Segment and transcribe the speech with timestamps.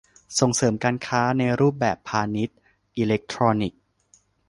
[0.39, 2.57] ส่งเสริมการค้าในรูปแบบพาณิชย์
[2.97, 3.79] อิเล็กทรอนิกส์